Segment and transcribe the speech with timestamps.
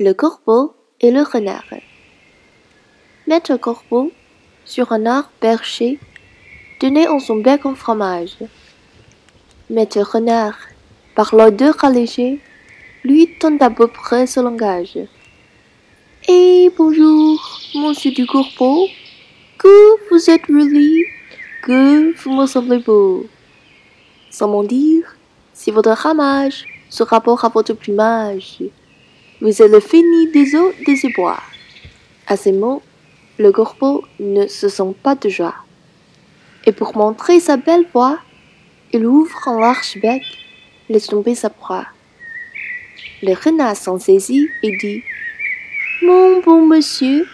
[0.00, 1.72] Le corbeau et le renard.
[3.28, 4.10] Maître corbeau,
[4.64, 6.00] sur un arbre perché,
[6.80, 8.36] tenait en son bec un fromage.
[9.70, 10.58] Maître renard,
[11.14, 12.40] par l'odeur allégée,
[13.04, 14.98] lui tend à peu près ce langage.
[16.28, 18.88] Eh bonjour, monsieur du corbeau,
[19.58, 21.04] que vous êtes joli,
[21.62, 23.28] que vous me semblez beau.
[24.28, 25.16] Sans m'en dire,
[25.52, 28.58] si votre ramage se rapporte à votre plumage,
[29.44, 31.38] vous êtes le fini des eaux de ces bois.
[32.26, 32.82] À ces mots,
[33.38, 35.54] le corbeau ne se sent pas de joie.
[36.64, 38.18] Et pour montrer sa belle voix,
[38.94, 40.22] il ouvre un large bec,
[40.88, 41.84] laisse tomber sa proie.
[43.22, 45.02] Le renard s'en saisit et dit
[46.00, 47.26] Mon bon monsieur,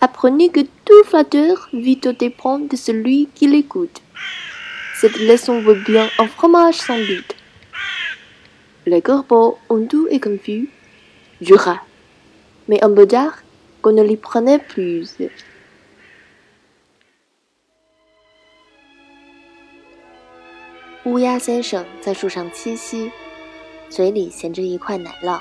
[0.00, 4.02] apprenez que tout flatteur vit au dépend de celui qui l'écoute.
[4.96, 7.36] Cette leçon vaut bien un fromage sans doute.
[8.88, 10.68] Le corbeau, honteux et confus,
[11.40, 11.80] jura,
[12.66, 13.42] mais un peu tard
[13.82, 15.30] qu'on ne l'y prenait plus.
[21.04, 23.10] 乌鸦先生在树上栖息，
[23.90, 25.38] 嘴里衔着一块奶酪。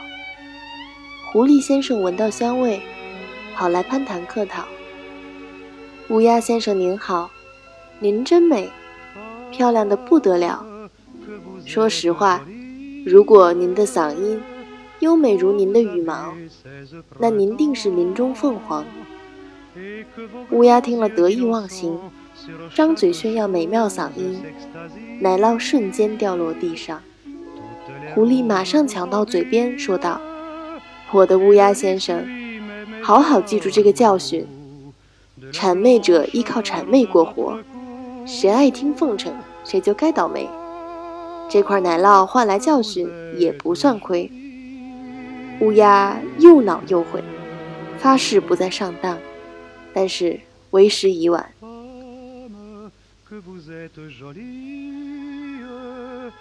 [1.32, 2.82] 狐狸先生闻到香味，
[3.56, 4.66] 跑来攀谈客套。
[6.10, 7.32] 乌鸦先生您好，
[8.00, 8.70] 您真美，
[9.52, 10.66] 漂亮的不得了。
[11.66, 12.46] 说实话，
[13.06, 14.42] 如果您的嗓音
[15.00, 16.34] 优美如您的羽毛，
[17.20, 18.86] 那您定是林中凤凰。
[20.52, 22.00] 乌鸦听了得意忘形，
[22.74, 24.42] 张嘴炫耀美妙嗓音，
[25.20, 27.02] 奶酪瞬间掉落地上。
[28.14, 30.22] 狐狸马上抢到嘴边说道
[31.12, 32.24] ：“我的乌鸦先生，
[33.02, 34.46] 好好记住这个教训：
[35.52, 37.58] 谄媚者依靠谄媚过活，
[38.26, 39.34] 谁爱听奉承，
[39.66, 40.48] 谁就该倒霉。
[41.50, 44.32] 这块奶酪换来教训也不算亏。”
[45.60, 47.24] 乌鸦又恼又悔，
[47.98, 49.18] 发誓不再上当，
[49.94, 50.40] 但是
[50.72, 51.50] 为时已晚。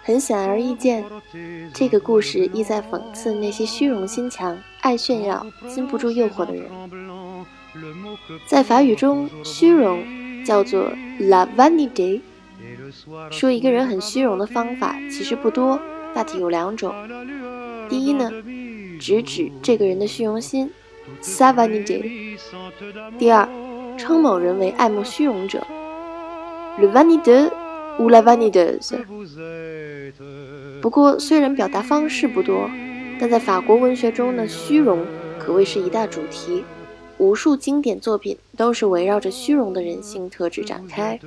[0.03, 1.05] 很显而易见，
[1.73, 6.65] 这个故事意在讽刺那些虚荣心强、爱炫耀、禁不住诱惑的人。
[8.45, 10.03] 在法语中，虚荣
[10.43, 12.19] 叫做 la vanité。
[13.31, 15.79] 说一个人很虚荣的方法其实不多，
[16.13, 16.93] 大体有两种。
[17.89, 18.29] 第一呢。
[19.03, 20.71] 直指这个人的虚荣心。
[23.19, 23.45] 第二，
[23.97, 25.61] 称某人为爱慕虚荣者。
[30.81, 32.69] 不过，虽然表达方式不多，
[33.19, 35.05] 但在法国文学中呢，虚荣
[35.37, 36.63] 可谓是一大主题，
[37.17, 41.19] 无数经典作品都是围绕着虚荣的人性特质展开。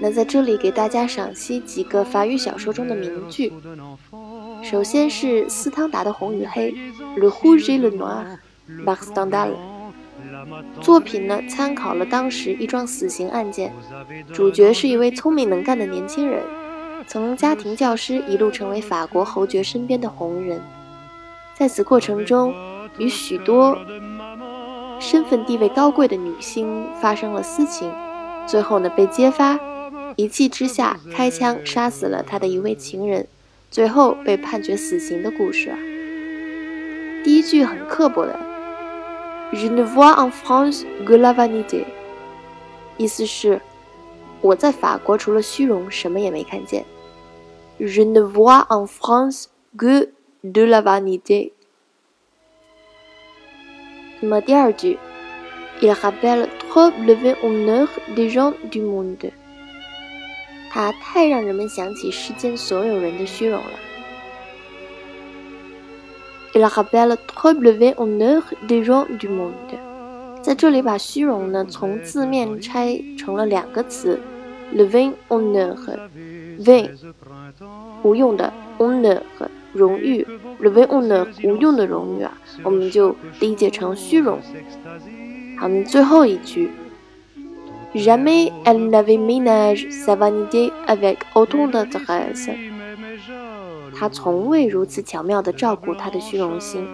[0.00, 3.52] 那在这里给大家赏析几个法语小说中的名句。
[4.68, 6.72] 首先是斯汤达的《红与黑》
[7.16, 9.52] ，Le Rouge et le Noir，Max Stendhal。
[10.80, 13.72] 作品呢参考了当时一桩死刑案件，
[14.32, 16.42] 主角是一位聪明能干的年轻人，
[17.06, 20.60] 从家庭教师一路成为法国侯爵身边的红人，
[21.54, 22.52] 在此过程中
[22.98, 23.78] 与许多
[24.98, 27.92] 身份地位高贵的女星发生了私情，
[28.48, 29.60] 最后呢被揭发，
[30.16, 33.28] 一气之下开枪杀死了他的一位情人。
[33.70, 35.78] 最后被判决死刑的故事啊。
[37.24, 38.38] 第一句很刻薄的
[39.52, 41.84] ，Je ne vois en France que la vanité，
[42.96, 43.60] 意思是
[44.40, 46.84] 我在法国除了虚荣什么也没看见。
[47.78, 50.08] Je ne vois en France que
[50.42, 51.52] de la vanité。
[54.20, 54.98] 那么第二句
[55.80, 59.30] ，Il rappelle trop le vain honneur des gens du monde。
[60.70, 63.70] 它太让人们想起世间所有人的虚荣了。
[66.54, 69.52] Il rappelle trop le vain honneur des gens du monde。
[70.42, 74.20] 在这里把虚荣呢从字面拆成了两个词
[74.72, 76.90] ，le vain honneur，vain
[78.02, 79.20] 无用的，honneur
[79.72, 80.26] 荣誉
[80.60, 82.32] ，le vain honneur 无用的荣誉啊，
[82.62, 84.38] 我们就理解成虚荣。
[85.58, 86.70] 好，那最后一句。
[87.94, 92.50] Jamais elle n'avait ménage sa vanité avec autant d'adresse。
[93.98, 96.86] 他从未如此巧妙地照顾她的虚荣心。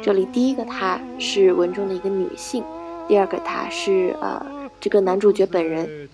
[0.00, 2.64] 这里第一个他是文中的一个女性，
[3.06, 4.44] 第二个他是呃
[4.80, 6.08] 这个男主角本人。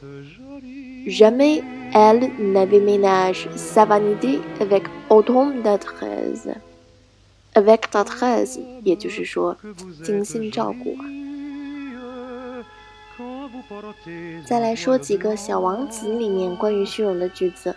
[1.06, 1.62] Jamais
[1.92, 6.48] elle n'avait ménage sa vanité avec autant d'adresse。
[7.54, 9.56] avec d'adresse，也就是说
[10.02, 11.04] 精心照顾啊。
[14.44, 17.74] 再来说几个《小王子》里面关于虚荣的句子。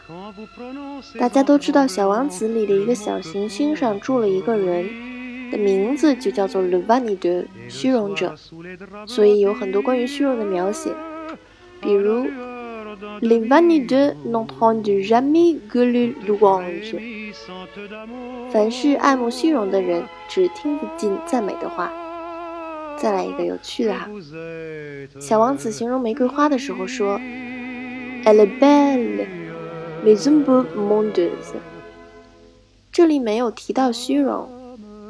[1.19, 8.36] 大家都知道，《小王子》里的一个小行星上住了一个人，的名字就叫做 Le v a n i d 虚荣者，
[9.06, 10.92] 所以有很多关于虚荣的描写，
[11.81, 12.25] 比如
[13.22, 17.33] Le Vanide n'entend jamais que le louange，
[18.51, 21.92] 凡是爱慕虚荣的人只听不进赞美的话。
[23.01, 24.07] 再来一个有趣的哈，
[25.19, 27.19] 小王子形容玫瑰花的时候说
[28.24, 29.25] ：“Elle est belle,
[30.06, 31.56] mais un peu mondeuse。”
[32.94, 34.48] 这里没有提到虚荣，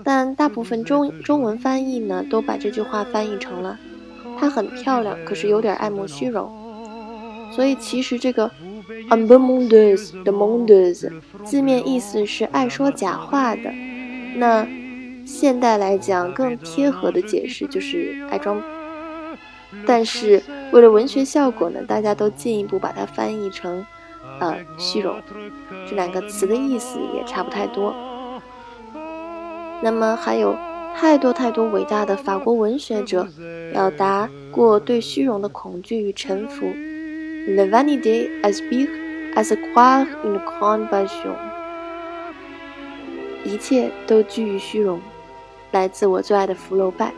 [0.06, 3.78] 但大部分中中文翻译呢都把这句话翻译成了
[4.40, 6.50] “她很漂亮，可是有点爱慕虚荣”。
[7.52, 8.50] 所以其实这个
[9.10, 11.12] “un peu mondeuse” 的 “mondeuse”
[11.44, 13.70] 字面意思是爱说假话的。
[14.38, 14.66] 那
[15.26, 18.62] 现代来讲，更贴合的解释就是爱装。
[19.86, 20.42] 但是
[20.72, 23.86] 为了文学效果呢，大家都进一步把它翻译成，
[24.40, 25.16] 呃，虚荣。
[25.90, 27.96] 这两个词的意思也差不太多。
[29.82, 30.56] 那么还有
[30.96, 33.28] 太多太多伟大的法国文学者
[33.72, 36.68] 表达过对虚荣的恐惧与臣服。
[37.48, 38.88] Le vanité aspire
[39.36, 41.34] à se croire une grande passion。
[43.44, 45.00] 一切都居于虚荣。
[45.72, 47.14] 来自我最爱的福楼拜。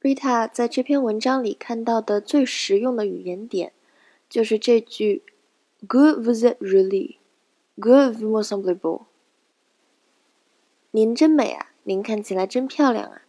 [0.00, 3.72] Rita 在这篇文章里看到的最实用的语言点，
[4.28, 5.22] 就是这句
[5.86, 7.16] “Good vous êtes jolie,
[7.78, 9.02] good vous me semblez beau。”
[10.92, 13.22] 您真美啊，您看起来真漂亮啊。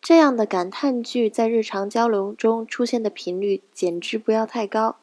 [0.00, 4.96] 这样的感叹句在日常交流中出现的频率简直不要太高，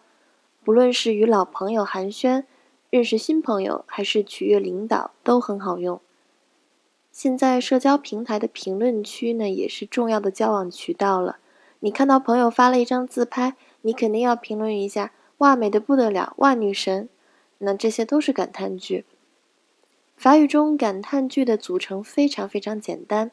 [0.63, 2.45] 不论是与老朋友寒暄。
[2.89, 6.01] 认识新朋友还是取悦领导都很好用。
[7.11, 11.37] 现在社交平台的评论区呢，也是重要的交往渠道了。
[11.81, 16.33] 你看到朋友发了一张自拍，你肯定要评论一下：“哇，美的不得了！
[16.37, 17.09] 哇，女神！”
[17.59, 19.05] 那这些都是感叹句。
[20.15, 23.31] 法语中感叹句的组成非常非常简单。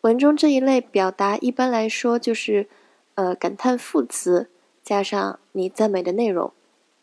[0.00, 2.68] 文中这一类表达一般来说就是，
[3.14, 4.48] 呃，感叹副词
[4.82, 6.52] 加上你赞美的内容。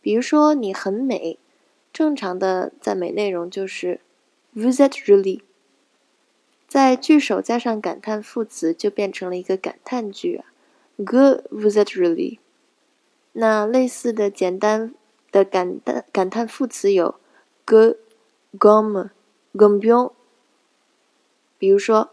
[0.01, 1.37] 比如说，你很美。
[1.93, 3.99] 正常的赞美内容就是
[4.55, 5.41] "Vous êtes jolie"，
[6.65, 10.45] 在句首加上感叹副词，就变成了一个感叹句啊。
[10.95, 12.39] "Good, vous êtes jolie"。
[13.33, 14.93] 那类似的简单
[15.31, 17.15] 的感叹感叹副词有
[17.65, 17.97] "Good
[18.57, 19.09] gom
[19.53, 20.11] gom b i o n。
[21.57, 22.11] 比如说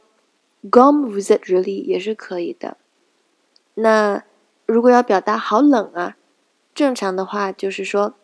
[0.69, 2.77] "Gomme, vous êtes jolie" 也是可以的。
[3.75, 4.25] 那
[4.67, 6.17] 如果要表达好冷啊，
[6.75, 8.17] 正常的话就是说。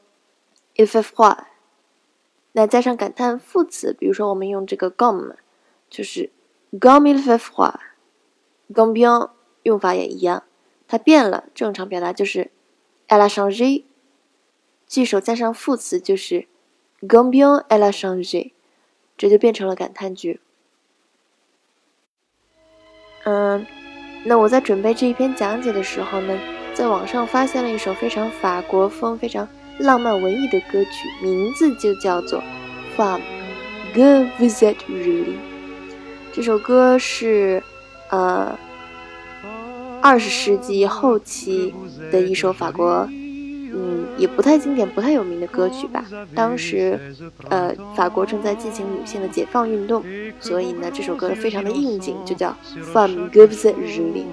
[0.77, 1.39] Il fait froid，
[2.53, 5.35] 那加上感叹副词，比如说我们用这个 gom，
[5.89, 6.31] 就是
[6.73, 9.31] gomme il fait froid，gomme bien
[9.63, 10.43] 用法也一样，
[10.89, 12.51] 它变了，正常表达就是
[13.09, 13.85] elle a changé，
[14.87, 16.47] 句首加上副词就是
[17.01, 18.53] gomme bien elle a changé，
[19.17, 20.41] 这就变成了感叹句。
[23.25, 23.67] 嗯，
[24.27, 26.39] 那我在准备这一篇讲解的时候呢，
[26.75, 29.49] 在网上发现了一首非常法国风、非常。
[29.79, 32.41] 浪漫文艺的歌曲，名字就叫做
[32.97, 33.21] 《From
[33.93, 35.25] Good Visit Really》。
[36.33, 37.63] 这首歌是
[38.11, 38.57] 呃
[40.01, 41.75] 二十世纪后期
[42.13, 46.05] 的一首法国，嗯，也不太经典、不太有名的歌曲吧。
[46.35, 46.99] 当时
[47.49, 50.05] 呃法国正在进行女性的解放运动，
[50.39, 52.57] 所以呢这首歌非常的应景，就叫
[52.93, 54.25] 《From Good Visit Really》。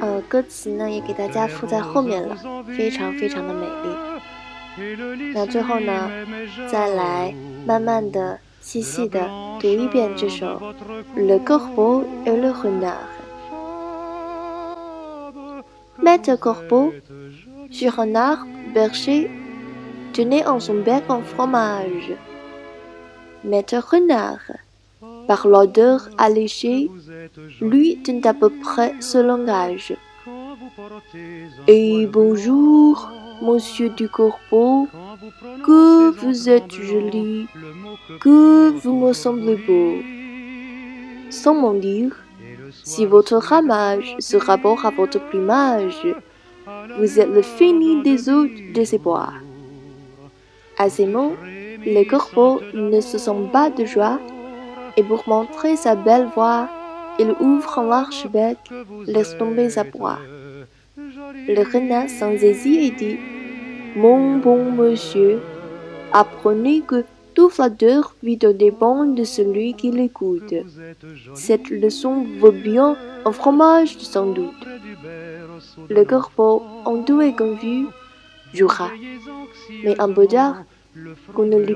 [0.00, 2.36] 呃，歌词呢也给大家附在后面了，
[2.76, 3.72] 非常非常的美丽。
[5.32, 6.10] 那最后呢，
[6.70, 7.34] 再来
[7.66, 9.26] 慢慢的、细细的
[9.60, 10.60] 读一遍这首
[11.16, 12.82] 《Le corbeau et le renard》。
[15.98, 16.92] Maître corbeau
[17.70, 19.30] sur un arbre berger
[20.12, 22.14] tenait en son bec un fromage.
[23.42, 24.58] Maître renard
[25.26, 26.90] par l'odeur alléchée,
[27.60, 29.94] lui tint à peu près ce langage.
[31.66, 33.10] Et bonjour,
[33.42, 34.88] monsieur du corbeau,
[35.64, 37.46] que vous êtes joli,
[38.20, 39.94] que vous me semblez beau.
[41.30, 42.12] Sans m'en dire,
[42.84, 46.06] si votre ramage se rapporte à votre plumage,
[46.98, 49.32] vous êtes le fini des hôtes de ces bois.
[50.78, 51.34] À ces mots,
[51.84, 54.18] les corbeaux ne se sont pas de joie
[54.96, 56.68] et pour montrer sa belle voix,
[57.18, 58.58] il ouvre un large bec,
[59.06, 60.18] laisse tomber sa proie.
[60.96, 63.18] Le renard sans et dit
[63.94, 65.40] Mon bon monsieur,
[66.12, 70.54] apprenez que tout flatteur vit dépend de celui qui l'écoute.
[71.34, 74.62] Cette leçon vaut bien un fromage sans doute.
[75.90, 77.86] Le corbeau, en tout est confus,
[78.54, 78.90] jouera.
[79.84, 80.54] Mais un bonheur
[81.34, 81.74] qu'on ne lui